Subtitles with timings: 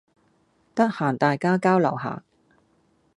[0.73, 2.23] 得閒大家交流下